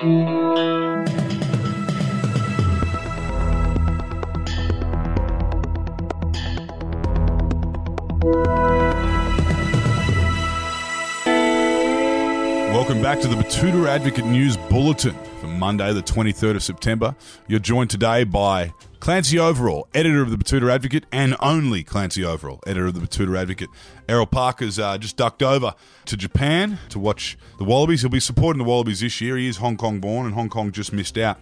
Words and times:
Welcome 0.00 0.14
back 13.02 13.20
to 13.20 13.28
the 13.28 13.36
Betoota 13.36 13.86
Advocate 13.88 14.24
News 14.24 14.56
Bulletin 14.56 15.14
for 15.38 15.48
Monday, 15.48 15.92
the 15.92 16.02
23rd 16.02 16.56
of 16.56 16.62
September. 16.62 17.14
You're 17.46 17.60
joined 17.60 17.90
today 17.90 18.24
by 18.24 18.72
Clancy 19.00 19.36
Overell, 19.36 19.84
editor 19.94 20.20
of 20.20 20.30
the 20.30 20.36
Betoota 20.36 20.70
Advocate, 20.70 21.06
and 21.10 21.34
only 21.40 21.82
Clancy 21.82 22.20
Overell, 22.20 22.60
editor 22.66 22.88
of 22.88 22.94
the 22.94 23.00
Betoota 23.00 23.40
Advocate. 23.40 23.70
Errol 24.06 24.26
Parker's 24.26 24.78
uh, 24.78 24.98
just 24.98 25.16
ducked 25.16 25.42
over 25.42 25.74
to 26.04 26.18
Japan 26.18 26.78
to 26.90 26.98
watch 26.98 27.38
the 27.56 27.64
Wallabies. 27.64 28.02
He'll 28.02 28.10
be 28.10 28.20
supporting 28.20 28.58
the 28.58 28.68
Wallabies 28.68 29.00
this 29.00 29.18
year. 29.22 29.38
He 29.38 29.48
is 29.48 29.56
Hong 29.56 29.78
Kong 29.78 30.00
born, 30.00 30.26
and 30.26 30.34
Hong 30.34 30.50
Kong 30.50 30.70
just 30.70 30.92
missed 30.92 31.16
out 31.16 31.40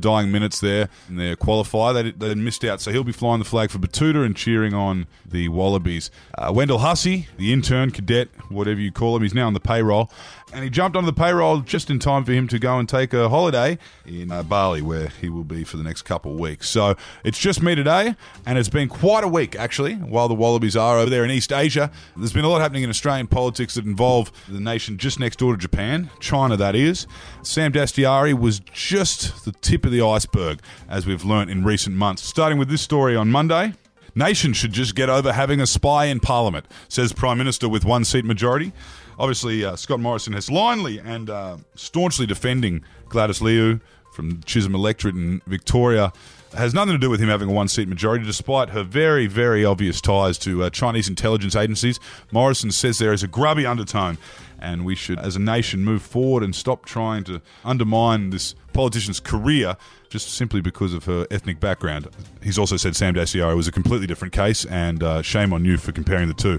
dying 0.00 0.32
minutes 0.32 0.60
there 0.60 0.88
in 1.08 1.16
their 1.16 1.36
qualifier. 1.36 1.94
They, 1.94 2.10
they 2.10 2.34
missed 2.34 2.64
out, 2.64 2.80
so 2.80 2.90
he'll 2.90 3.04
be 3.04 3.12
flying 3.12 3.38
the 3.38 3.44
flag 3.44 3.70
for 3.70 3.78
Betoota 3.78 4.24
and 4.24 4.36
cheering 4.36 4.74
on 4.74 5.06
the 5.24 5.48
Wallabies. 5.48 6.10
Uh, 6.36 6.52
Wendell 6.54 6.78
Hussey, 6.78 7.28
the 7.36 7.52
intern, 7.52 7.90
cadet, 7.90 8.28
whatever 8.48 8.80
you 8.80 8.92
call 8.92 9.16
him, 9.16 9.22
he's 9.22 9.34
now 9.34 9.46
on 9.46 9.54
the 9.54 9.60
payroll. 9.60 10.10
And 10.52 10.62
he 10.62 10.70
jumped 10.70 10.96
onto 10.96 11.06
the 11.06 11.12
payroll 11.12 11.60
just 11.60 11.90
in 11.90 11.98
time 11.98 12.24
for 12.24 12.32
him 12.32 12.46
to 12.48 12.58
go 12.58 12.78
and 12.78 12.88
take 12.88 13.12
a 13.12 13.28
holiday 13.28 13.78
in 14.06 14.30
uh, 14.30 14.44
Bali, 14.44 14.80
where 14.80 15.08
he 15.08 15.28
will 15.28 15.44
be 15.44 15.64
for 15.64 15.76
the 15.76 15.82
next 15.82 16.02
couple 16.02 16.32
of 16.32 16.38
weeks. 16.38 16.68
So 16.70 16.96
it's 17.24 17.38
just 17.38 17.62
me 17.62 17.74
today, 17.74 18.14
and 18.46 18.56
it's 18.56 18.68
been 18.68 18.88
quite 18.88 19.24
a 19.24 19.28
week, 19.28 19.56
actually, 19.56 19.94
while 19.94 20.28
the 20.28 20.34
Wallabies 20.34 20.76
are 20.76 20.98
over 20.98 21.10
there 21.10 21.24
in 21.24 21.30
East 21.32 21.52
Asia. 21.52 21.90
There's 22.16 22.32
been 22.32 22.44
a 22.44 22.48
lot 22.48 22.60
happening 22.60 22.84
in 22.84 22.90
Australian 22.90 23.26
politics 23.26 23.74
that 23.74 23.84
involve 23.84 24.30
the 24.48 24.60
nation 24.60 24.98
just 24.98 25.18
next 25.18 25.40
door 25.40 25.52
to 25.52 25.58
Japan, 25.58 26.10
China, 26.20 26.56
that 26.56 26.76
is. 26.76 27.08
Sam 27.42 27.72
Dastyari 27.72 28.38
was 28.38 28.60
just 28.60 29.44
the 29.44 29.52
tip 29.52 29.75
of 29.84 29.92
the 29.92 30.00
iceberg, 30.00 30.60
as 30.88 31.06
we've 31.06 31.24
learnt 31.24 31.50
in 31.50 31.64
recent 31.64 31.96
months. 31.96 32.22
Starting 32.22 32.58
with 32.58 32.68
this 32.68 32.82
story 32.82 33.16
on 33.16 33.30
Monday. 33.30 33.74
Nation 34.14 34.54
should 34.54 34.72
just 34.72 34.94
get 34.94 35.10
over 35.10 35.30
having 35.30 35.60
a 35.60 35.66
spy 35.66 36.06
in 36.06 36.20
Parliament, 36.20 36.64
says 36.88 37.12
Prime 37.12 37.36
Minister 37.36 37.68
with 37.68 37.84
one 37.84 38.02
seat 38.02 38.24
majority. 38.24 38.72
Obviously, 39.18 39.62
uh, 39.62 39.76
Scott 39.76 40.00
Morrison 40.00 40.32
has 40.32 40.48
blindly 40.48 40.98
and 40.98 41.28
uh, 41.28 41.58
staunchly 41.74 42.24
defending 42.24 42.82
Gladys 43.10 43.42
Liu 43.42 43.80
from 44.16 44.42
Chisholm 44.42 44.74
electorate 44.74 45.14
in 45.14 45.42
Victoria. 45.46 46.12
Has 46.56 46.72
nothing 46.72 46.94
to 46.94 46.98
do 46.98 47.10
with 47.10 47.20
him 47.20 47.28
having 47.28 47.50
a 47.50 47.52
one 47.52 47.68
seat 47.68 47.86
majority, 47.86 48.24
despite 48.24 48.70
her 48.70 48.82
very, 48.82 49.26
very 49.26 49.62
obvious 49.62 50.00
ties 50.00 50.38
to 50.38 50.62
uh, 50.62 50.70
Chinese 50.70 51.06
intelligence 51.06 51.54
agencies. 51.54 52.00
Morrison 52.32 52.72
says 52.72 52.98
there 52.98 53.12
is 53.12 53.22
a 53.22 53.28
grubby 53.28 53.66
undertone, 53.66 54.16
and 54.58 54.86
we 54.86 54.94
should, 54.94 55.18
as 55.18 55.36
a 55.36 55.38
nation, 55.38 55.84
move 55.84 56.00
forward 56.00 56.42
and 56.42 56.56
stop 56.56 56.86
trying 56.86 57.24
to 57.24 57.42
undermine 57.62 58.30
this 58.30 58.54
politician's 58.72 59.20
career 59.20 59.76
just 60.08 60.30
simply 60.30 60.62
because 60.62 60.94
of 60.94 61.04
her 61.04 61.26
ethnic 61.30 61.60
background. 61.60 62.08
He's 62.42 62.58
also 62.58 62.78
said 62.78 62.96
Sam 62.96 63.14
Dastyari 63.14 63.54
was 63.54 63.68
a 63.68 63.72
completely 63.72 64.06
different 64.06 64.32
case, 64.32 64.64
and 64.64 65.02
uh, 65.02 65.20
shame 65.20 65.52
on 65.52 65.66
you 65.66 65.76
for 65.76 65.92
comparing 65.92 66.28
the 66.28 66.34
two. 66.34 66.58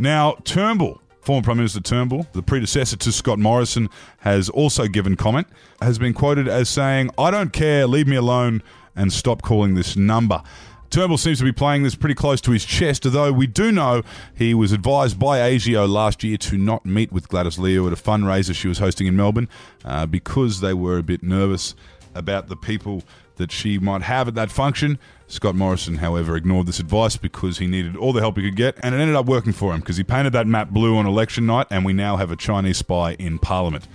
Now, 0.00 0.38
Turnbull 0.42 1.00
Former 1.24 1.42
Prime 1.42 1.56
Minister 1.56 1.80
Turnbull, 1.80 2.26
the 2.32 2.42
predecessor 2.42 2.96
to 2.98 3.10
Scott 3.10 3.38
Morrison, 3.38 3.88
has 4.18 4.50
also 4.50 4.86
given 4.86 5.16
comment, 5.16 5.46
has 5.80 5.98
been 5.98 6.12
quoted 6.12 6.48
as 6.48 6.68
saying, 6.68 7.08
I 7.16 7.30
don't 7.30 7.50
care, 7.50 7.86
leave 7.86 8.06
me 8.06 8.16
alone, 8.16 8.62
and 8.94 9.10
stop 9.10 9.40
calling 9.40 9.74
this 9.74 9.96
number. 9.96 10.42
Turnbull 10.90 11.16
seems 11.16 11.38
to 11.38 11.44
be 11.44 11.50
playing 11.50 11.82
this 11.82 11.94
pretty 11.94 12.14
close 12.14 12.42
to 12.42 12.50
his 12.50 12.66
chest, 12.66 13.06
although 13.06 13.32
we 13.32 13.46
do 13.46 13.72
know 13.72 14.02
he 14.34 14.52
was 14.52 14.70
advised 14.70 15.18
by 15.18 15.38
ASIO 15.38 15.88
last 15.88 16.22
year 16.22 16.36
to 16.36 16.58
not 16.58 16.84
meet 16.84 17.10
with 17.10 17.28
Gladys 17.28 17.58
Liu 17.58 17.86
at 17.86 17.94
a 17.94 17.96
fundraiser 17.96 18.54
she 18.54 18.68
was 18.68 18.78
hosting 18.78 19.06
in 19.06 19.16
Melbourne 19.16 19.48
uh, 19.82 20.04
because 20.04 20.60
they 20.60 20.74
were 20.74 20.98
a 20.98 21.02
bit 21.02 21.22
nervous 21.22 21.74
about 22.14 22.48
the 22.48 22.56
people 22.56 23.02
that 23.36 23.52
she 23.52 23.78
might 23.78 24.02
have 24.02 24.28
at 24.28 24.34
that 24.34 24.50
function. 24.50 24.98
Scott 25.26 25.54
Morrison, 25.54 25.96
however, 25.96 26.36
ignored 26.36 26.66
this 26.66 26.78
advice 26.78 27.16
because 27.16 27.58
he 27.58 27.66
needed 27.66 27.96
all 27.96 28.12
the 28.12 28.20
help 28.20 28.36
he 28.36 28.42
could 28.42 28.56
get, 28.56 28.76
and 28.82 28.94
it 28.94 28.98
ended 28.98 29.16
up 29.16 29.26
working 29.26 29.52
for 29.52 29.72
him 29.72 29.80
because 29.80 29.96
he 29.96 30.04
painted 30.04 30.32
that 30.32 30.46
map 30.46 30.70
blue 30.70 30.96
on 30.96 31.06
election 31.06 31.46
night, 31.46 31.66
and 31.70 31.84
we 31.84 31.92
now 31.92 32.16
have 32.16 32.30
a 32.30 32.36
Chinese 32.36 32.78
spy 32.78 33.14
in 33.14 33.38
Parliament. 33.38 33.86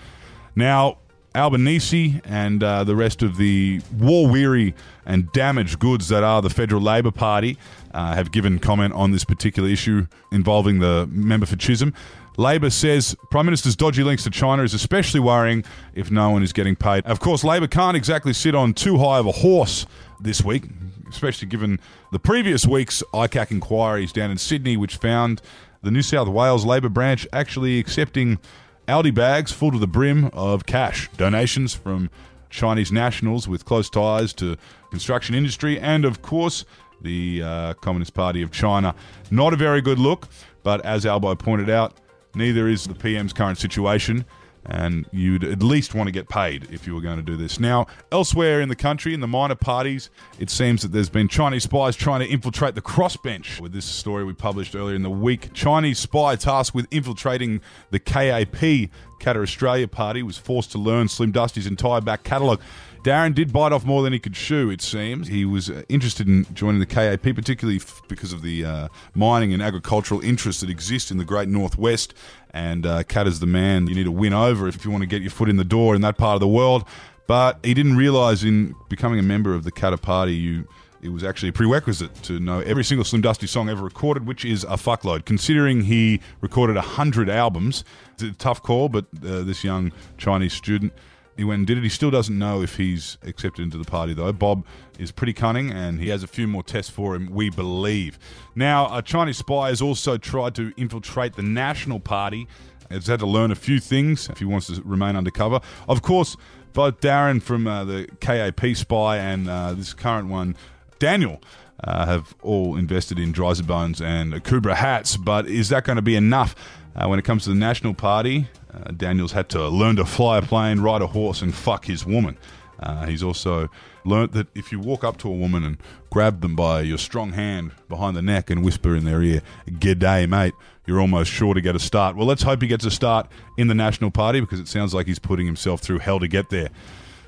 Now, 0.55 0.97
Albanese 1.35 2.21
and 2.25 2.63
uh, 2.63 2.83
the 2.83 2.95
rest 2.95 3.21
of 3.21 3.37
the 3.37 3.81
war 3.97 4.27
weary 4.27 4.73
and 5.05 5.31
damaged 5.31 5.79
goods 5.79 6.07
that 6.09 6.23
are 6.23 6.41
the 6.41 6.49
Federal 6.49 6.81
Labor 6.81 7.11
Party 7.11 7.57
uh, 7.93 8.15
have 8.15 8.31
given 8.31 8.59
comment 8.59 8.93
on 8.93 9.11
this 9.11 9.23
particular 9.23 9.69
issue 9.69 10.07
involving 10.31 10.79
the 10.79 11.07
member 11.11 11.45
for 11.45 11.55
Chisholm. 11.55 11.93
Labor 12.37 12.69
says 12.69 13.15
Prime 13.29 13.45
Minister's 13.45 13.75
dodgy 13.75 14.03
links 14.03 14.23
to 14.23 14.29
China 14.29 14.63
is 14.63 14.73
especially 14.73 15.19
worrying 15.19 15.63
if 15.93 16.09
no 16.09 16.29
one 16.29 16.43
is 16.43 16.53
getting 16.53 16.75
paid. 16.75 17.05
Of 17.05 17.19
course, 17.19 17.43
Labor 17.43 17.67
can't 17.67 17.97
exactly 17.97 18.33
sit 18.33 18.55
on 18.55 18.73
too 18.73 18.97
high 18.97 19.19
of 19.19 19.25
a 19.25 19.31
horse 19.31 19.85
this 20.19 20.43
week, 20.43 20.65
especially 21.09 21.47
given 21.47 21.79
the 22.11 22.19
previous 22.19 22.65
week's 22.65 23.03
ICAC 23.13 23.51
inquiries 23.51 24.11
down 24.11 24.31
in 24.31 24.37
Sydney, 24.37 24.77
which 24.77 24.97
found 24.97 25.41
the 25.81 25.91
New 25.91 26.01
South 26.01 26.27
Wales 26.27 26.65
Labor 26.65 26.89
branch 26.89 27.27
actually 27.33 27.79
accepting 27.79 28.39
Aldi 28.87 29.13
bags 29.13 29.51
full 29.51 29.71
to 29.71 29.77
the 29.77 29.87
brim 29.87 30.25
of 30.33 30.65
cash 30.65 31.09
donations 31.17 31.73
from 31.75 32.09
Chinese 32.49 32.91
nationals 32.91 33.47
with 33.47 33.65
close 33.65 33.89
ties 33.89 34.33
to 34.33 34.57
construction 34.89 35.35
industry 35.35 35.79
and, 35.79 36.05
of 36.05 36.21
course, 36.21 36.65
the 37.01 37.41
uh, 37.43 37.73
Communist 37.75 38.13
Party 38.13 38.41
of 38.41 38.51
China. 38.51 38.95
Not 39.31 39.53
a 39.53 39.55
very 39.55 39.81
good 39.81 39.99
look, 39.99 40.27
but 40.63 40.83
as 40.85 41.05
Albo 41.05 41.35
pointed 41.35 41.69
out, 41.69 41.93
neither 42.35 42.67
is 42.67 42.85
the 42.85 42.95
PM's 42.95 43.33
current 43.33 43.57
situation 43.57 44.25
and 44.65 45.05
you'd 45.11 45.43
at 45.43 45.63
least 45.63 45.95
want 45.95 46.07
to 46.07 46.11
get 46.11 46.29
paid 46.29 46.67
if 46.71 46.85
you 46.85 46.93
were 46.93 47.01
going 47.01 47.17
to 47.17 47.23
do 47.23 47.35
this. 47.35 47.59
Now, 47.59 47.87
elsewhere 48.11 48.61
in 48.61 48.69
the 48.69 48.75
country, 48.75 49.13
in 49.13 49.19
the 49.19 49.27
minor 49.27 49.55
parties, 49.55 50.09
it 50.37 50.49
seems 50.49 50.81
that 50.81 50.91
there's 50.91 51.09
been 51.09 51.27
Chinese 51.27 51.63
spies 51.63 51.95
trying 51.95 52.19
to 52.19 52.27
infiltrate 52.27 52.75
the 52.75 52.81
crossbench. 52.81 53.59
With 53.59 53.71
this 53.71 53.85
story 53.85 54.23
we 54.23 54.33
published 54.33 54.75
earlier 54.75 54.95
in 54.95 55.03
the 55.03 55.09
week, 55.09 55.53
Chinese 55.53 55.99
spy 55.99 56.35
tasked 56.35 56.75
with 56.75 56.87
infiltrating 56.91 57.61
the 57.89 57.99
KAP, 57.99 58.91
Katter 59.19 59.41
Australia 59.41 59.87
Party, 59.87 60.23
was 60.23 60.37
forced 60.37 60.71
to 60.71 60.77
learn 60.77 61.07
Slim 61.07 61.31
Dusty's 61.31 61.67
entire 61.67 62.01
back 62.01 62.23
catalogue. 62.23 62.61
Darren 63.03 63.33
did 63.33 63.53
bite 63.53 63.71
off 63.71 63.85
more 63.85 64.03
than 64.03 64.11
he 64.11 64.19
could 64.19 64.33
chew, 64.33 64.69
it 64.69 64.81
seems. 64.81 65.29
He 65.29 65.45
was 65.45 65.69
uh, 65.69 65.83
interested 65.87 66.27
in 66.27 66.45
joining 66.53 66.81
the 66.81 66.85
KAP, 66.85 67.33
particularly 67.33 67.79
because 68.09 68.33
of 68.33 68.41
the 68.41 68.65
uh, 68.65 68.87
mining 69.15 69.53
and 69.53 69.61
agricultural 69.61 70.19
interests 70.19 70.61
that 70.61 70.69
exist 70.69 71.09
in 71.09 71.17
the 71.17 71.23
great 71.23 71.47
northwest. 71.47 72.13
And 72.51 72.85
uh, 72.85 73.03
is 73.07 73.39
the 73.39 73.45
man 73.45 73.87
you 73.87 73.95
need 73.95 74.03
to 74.03 74.11
win 74.11 74.33
over 74.33 74.67
if 74.67 74.83
you 74.83 74.91
want 74.91 75.03
to 75.03 75.07
get 75.07 75.21
your 75.21 75.31
foot 75.31 75.49
in 75.49 75.57
the 75.57 75.63
door 75.63 75.95
in 75.95 76.01
that 76.01 76.17
part 76.17 76.35
of 76.35 76.41
the 76.41 76.47
world. 76.47 76.83
But 77.27 77.59
he 77.63 77.73
didn't 77.73 77.95
realise 77.95 78.43
in 78.43 78.75
becoming 78.89 79.19
a 79.19 79.23
member 79.23 79.53
of 79.53 79.63
the 79.63 79.71
Katter 79.71 80.01
Party, 80.01 80.33
you 80.33 80.67
it 81.01 81.09
was 81.09 81.23
actually 81.23 81.49
a 81.49 81.53
prerequisite 81.53 82.13
to 82.23 82.39
know 82.39 82.59
every 82.59 82.83
single 82.83 83.03
Slim 83.03 83.21
Dusty 83.21 83.47
song 83.47 83.69
ever 83.69 83.83
recorded, 83.83 84.27
which 84.27 84.45
is 84.45 84.63
a 84.63 84.77
fuckload. 84.77 85.25
Considering 85.25 85.81
he 85.81 86.21
recorded 86.41 86.75
100 86.75 87.29
albums, 87.29 87.83
it's 88.13 88.23
a 88.23 88.31
tough 88.33 88.61
call, 88.61 88.89
but 88.89 89.05
uh, 89.25 89.43
this 89.43 89.63
young 89.63 89.91
Chinese 90.17 90.53
student 90.53 90.93
he 91.39 91.45
went 91.45 91.59
and 91.59 91.67
did 91.67 91.77
it. 91.77 91.83
He 91.83 91.89
still 91.89 92.11
doesn't 92.11 92.37
know 92.37 92.61
if 92.61 92.75
he's 92.75 93.17
accepted 93.23 93.61
into 93.61 93.77
the 93.77 93.85
party, 93.85 94.13
though. 94.13 94.33
Bob 94.33 94.65
is 94.99 95.09
pretty 95.09 95.31
cunning, 95.31 95.71
and 95.71 96.01
he 96.01 96.09
has 96.09 96.21
a 96.21 96.27
few 96.27 96.47
more 96.47 96.63
tests 96.63 96.91
for 96.91 97.15
him, 97.15 97.29
we 97.31 97.49
believe. 97.49 98.19
Now, 98.55 98.93
a 98.93 99.01
Chinese 99.01 99.37
spy 99.37 99.69
has 99.69 99.81
also 99.81 100.17
tried 100.17 100.53
to 100.55 100.73
infiltrate 100.75 101.37
the 101.37 101.41
National 101.41 102.01
Party. 102.01 102.45
He's 102.91 103.07
had 103.07 103.21
to 103.21 103.25
learn 103.25 103.51
a 103.51 103.55
few 103.55 103.79
things 103.79 104.27
if 104.27 104.39
he 104.39 104.45
wants 104.45 104.67
to 104.67 104.81
remain 104.83 105.15
undercover. 105.15 105.61
Of 105.87 106.01
course, 106.01 106.35
both 106.73 106.99
Darren 106.99 107.41
from 107.41 107.67
uh, 107.67 107.85
the 107.85 108.09
KAP 108.19 108.75
spy 108.75 109.17
and 109.17 109.49
uh, 109.49 109.73
this 109.73 109.93
current 109.93 110.27
one, 110.27 110.57
Daniel, 110.99 111.41
uh, 111.83 112.05
have 112.05 112.35
all 112.41 112.75
invested 112.75 113.17
in 113.17 113.33
Driza-Bones 113.33 114.01
and 114.01 114.33
Kubra 114.43 114.75
hats, 114.75 115.17
but 115.17 115.47
is 115.47 115.69
that 115.69 115.85
going 115.85 115.95
to 115.95 116.01
be 116.01 116.15
enough 116.15 116.55
uh, 116.95 117.07
when 117.07 117.19
it 117.19 117.25
comes 117.25 117.45
to 117.45 117.49
the 117.49 117.55
National 117.55 117.93
Party? 117.93 118.47
Uh, 118.73 118.91
Daniels 118.91 119.31
had 119.31 119.49
to 119.49 119.67
learn 119.67 119.95
to 119.95 120.05
fly 120.05 120.37
a 120.37 120.41
plane, 120.41 120.81
ride 120.81 121.01
a 121.01 121.07
horse, 121.07 121.41
and 121.41 121.55
fuck 121.55 121.85
his 121.85 122.05
woman. 122.05 122.37
Uh, 122.79 123.05
he's 123.05 123.23
also 123.23 123.69
learnt 124.05 124.31
that 124.31 124.47
if 124.55 124.71
you 124.71 124.79
walk 124.79 125.03
up 125.03 125.17
to 125.17 125.27
a 125.27 125.35
woman 125.35 125.63
and 125.63 125.77
grab 126.09 126.41
them 126.41 126.55
by 126.55 126.81
your 126.81 126.97
strong 126.97 127.33
hand 127.33 127.71
behind 127.89 128.15
the 128.15 128.21
neck 128.21 128.49
and 128.49 128.63
whisper 128.63 128.95
in 128.95 129.03
their 129.03 129.21
ear, 129.21 129.41
G'day, 129.67 130.27
mate, 130.27 130.53
you're 130.85 131.01
almost 131.01 131.31
sure 131.31 131.53
to 131.53 131.61
get 131.61 131.75
a 131.75 131.79
start. 131.79 132.15
Well, 132.15 132.25
let's 132.25 132.43
hope 132.43 132.61
he 132.61 132.67
gets 132.67 132.85
a 132.85 132.91
start 132.91 133.29
in 133.57 133.67
the 133.67 133.75
National 133.75 134.11
Party 134.11 134.39
because 134.39 134.59
it 134.59 134.67
sounds 134.67 134.93
like 134.93 135.07
he's 135.07 135.19
putting 135.19 135.45
himself 135.45 135.81
through 135.81 135.99
hell 135.99 136.19
to 136.19 136.27
get 136.27 136.49
there. 136.49 136.69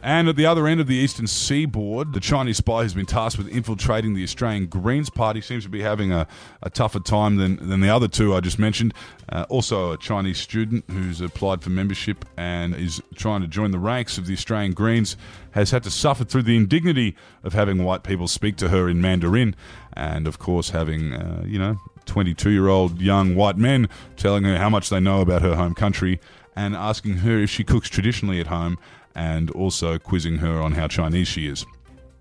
And 0.03 0.27
at 0.27 0.35
the 0.35 0.47
other 0.47 0.67
end 0.67 0.81
of 0.81 0.87
the 0.87 0.95
eastern 0.95 1.27
seaboard, 1.27 2.13
the 2.13 2.19
Chinese 2.19 2.57
spy 2.57 2.81
who's 2.81 2.95
been 2.95 3.05
tasked 3.05 3.37
with 3.37 3.47
infiltrating 3.49 4.15
the 4.15 4.23
Australian 4.23 4.65
Greens 4.65 5.11
Party 5.11 5.41
seems 5.41 5.63
to 5.63 5.69
be 5.69 5.81
having 5.81 6.11
a, 6.11 6.27
a 6.63 6.71
tougher 6.71 6.99
time 6.99 7.35
than, 7.35 7.69
than 7.69 7.81
the 7.81 7.89
other 7.89 8.07
two 8.07 8.33
I 8.33 8.39
just 8.39 8.57
mentioned. 8.57 8.95
Uh, 9.29 9.45
also, 9.49 9.91
a 9.91 9.97
Chinese 9.97 10.39
student 10.39 10.85
who's 10.89 11.21
applied 11.21 11.61
for 11.61 11.69
membership 11.69 12.25
and 12.35 12.75
is 12.75 13.01
trying 13.15 13.41
to 13.41 13.47
join 13.47 13.69
the 13.69 13.79
ranks 13.79 14.17
of 14.17 14.25
the 14.25 14.33
Australian 14.33 14.73
Greens 14.73 15.17
has 15.51 15.69
had 15.69 15.83
to 15.83 15.91
suffer 15.91 16.23
through 16.23 16.43
the 16.43 16.57
indignity 16.57 17.15
of 17.43 17.53
having 17.53 17.83
white 17.83 18.01
people 18.01 18.27
speak 18.27 18.55
to 18.57 18.69
her 18.69 18.89
in 18.89 19.01
Mandarin, 19.01 19.55
and 19.93 20.25
of 20.25 20.39
course, 20.39 20.71
having, 20.71 21.13
uh, 21.13 21.43
you 21.45 21.59
know, 21.59 21.77
22 22.05 22.49
year 22.49 22.67
old 22.67 22.99
young 22.99 23.35
white 23.35 23.57
men 23.57 23.87
telling 24.17 24.43
her 24.45 24.57
how 24.57 24.69
much 24.69 24.89
they 24.89 24.99
know 24.99 25.21
about 25.21 25.43
her 25.43 25.55
home 25.55 25.75
country 25.75 26.19
and 26.55 26.75
asking 26.75 27.17
her 27.17 27.39
if 27.39 27.49
she 27.49 27.63
cooks 27.63 27.87
traditionally 27.87 28.39
at 28.39 28.47
home 28.47 28.77
and 29.15 29.49
also 29.51 29.97
quizzing 29.97 30.37
her 30.37 30.61
on 30.61 30.73
how 30.73 30.87
Chinese 30.87 31.27
she 31.27 31.47
is. 31.47 31.65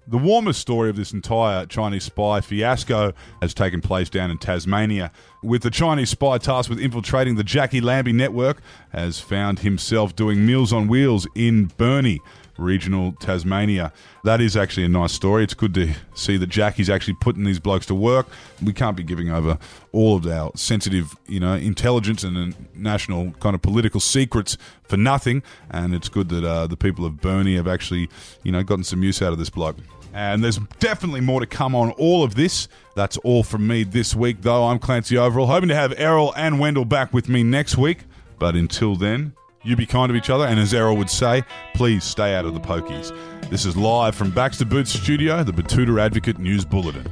The 0.07 0.19
warmest 0.19 0.61
story 0.61 0.91
of 0.91 0.97
this 0.97 1.13
entire 1.13 1.67
Chinese 1.67 2.03
spy 2.03 2.41
fiasco 2.41 3.13
has 3.41 3.55
taken 3.55 3.81
place 3.81 4.11
down 4.11 4.33
in 4.33 4.39
Tasmania, 4.39 5.13
with 5.41 5.63
the 5.63 5.71
Chinese 5.71 6.11
spy 6.11 6.39
tasked 6.39 6.69
with 6.69 6.81
infiltrating 6.81 7.37
the 7.37 7.45
Jackie 7.45 7.81
Lambie 7.81 8.13
network 8.13 8.61
has 8.93 9.21
found 9.21 9.61
himself 9.61 10.17
doing 10.17 10.45
Meals 10.45 10.73
on 10.73 10.89
Wheels 10.89 11.29
in 11.37 11.67
Burnie, 11.77 12.21
regional 12.61 13.13
Tasmania. 13.13 13.93
That 14.25 14.41
is 14.41 14.57
actually 14.57 14.85
a 14.85 14.89
nice 14.89 15.13
story. 15.13 15.45
It's 15.45 15.55
good 15.55 15.75
to 15.75 15.93
see 16.15 16.37
that 16.37 16.49
Jackie's 16.49 16.91
actually 16.91 17.15
putting 17.15 17.45
these 17.45 17.59
blokes 17.59 17.87
to 17.87 17.95
work. 17.95 18.29
We 18.63 18.73
can't 18.73 18.97
be 18.97 19.03
giving 19.03 19.31
over 19.31 19.59
all 19.93 20.17
of 20.17 20.27
our 20.27 20.53
sensitive, 20.55 21.17
you 21.27 21.41
know, 21.41 21.55
intelligence 21.55 22.23
and 22.23 22.55
national 22.75 23.33
kind 23.41 23.55
of 23.55 23.63
political 23.63 24.01
secrets 24.01 24.57
for 24.83 24.97
nothing. 24.97 25.43
And 25.71 25.95
it's 25.95 26.09
good 26.09 26.29
that 26.29 26.45
uh, 26.45 26.67
the 26.67 26.77
people 26.77 27.05
of 27.05 27.21
Burnie 27.21 27.57
have 27.57 27.67
actually, 27.67 28.09
you 28.43 28.53
know, 28.53 28.63
gotten 28.63 28.85
some 28.85 29.03
use 29.03 29.23
out 29.23 29.33
of 29.33 29.39
this 29.39 29.51
bloke. 29.51 29.77
And 30.13 30.43
there's 30.43 30.59
definitely 30.81 31.21
more 31.21 31.41
to 31.41 31.47
come 31.47 31.75
on 31.75 31.93
all 31.93 32.25
of 32.25 32.35
this. 32.35 32.69
That's 32.97 33.17
all 33.19 33.43
from 33.43 33.67
me 33.67 33.85
this 33.85 34.15
week, 34.15 34.43
though. 34.43 34.67
I'm 34.67 34.79
Clancy 34.79 35.15
Overell, 35.15 35.47
hoping 35.47 35.69
to 35.69 35.75
have 35.75 35.95
Errol 35.97 36.35
and 36.37 36.59
Wendell 36.59 36.85
back 36.85 37.15
with 37.15 37.29
me 37.29 37.43
next 37.43 37.79
week. 37.79 38.05
But 38.39 38.57
until 38.57 38.97
then, 38.97 39.35
you 39.63 39.77
be 39.77 39.87
kind 39.87 40.11
to 40.11 40.17
each 40.17 40.31
other, 40.31 40.47
and 40.47 40.59
as 40.59 40.73
Errol 40.73 40.97
would 40.97 41.11
say, 41.11 41.45
please 41.75 42.05
stay 42.05 42.35
out 42.35 42.45
of 42.45 42.55
the 42.55 42.61
pokies. 42.61 43.15
This 43.51 43.65
is 43.67 43.77
live 43.77 44.15
from 44.15 44.31
Baxter 44.31 44.65
Boots 44.65 44.93
Studio, 44.93 45.45
the 45.45 45.53
Betoota 45.53 46.01
Advocate 46.01 46.39
News 46.39 46.65
Bulletin. 46.65 47.07